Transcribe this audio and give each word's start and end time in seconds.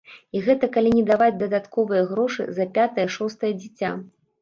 І 0.37 0.39
гэта 0.45 0.69
калі 0.77 0.93
не 0.95 1.03
даваць 1.11 1.37
дадатковыя 1.43 2.09
грошы 2.15 2.49
за 2.59 2.71
пятае-шостае 2.81 3.57
дзіця. 3.63 3.97